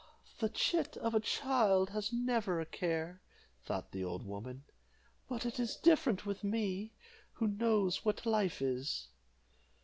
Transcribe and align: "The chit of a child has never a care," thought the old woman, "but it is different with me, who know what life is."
"The 0.39 0.49
chit 0.49 0.97
of 0.97 1.13
a 1.13 1.19
child 1.19 1.91
has 1.91 2.11
never 2.11 2.59
a 2.59 2.65
care," 2.65 3.21
thought 3.63 3.91
the 3.91 4.03
old 4.03 4.25
woman, 4.25 4.63
"but 5.29 5.45
it 5.45 5.59
is 5.59 5.75
different 5.75 6.25
with 6.25 6.43
me, 6.43 6.93
who 7.33 7.47
know 7.49 7.87
what 8.01 8.25
life 8.25 8.63
is." 8.63 9.09